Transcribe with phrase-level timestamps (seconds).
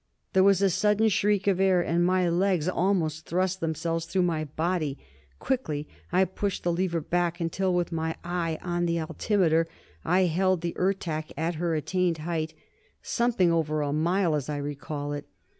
[0.33, 4.45] There was a sudden shriek of air, and my legs almost thrust themselves through my
[4.45, 4.97] body.
[5.37, 9.67] Quickly, I pushed the lever back until, with my eye on the altimeter,
[10.03, 12.55] I held the Ertak at her attained height
[13.03, 15.25] something over a mile, as I recall it.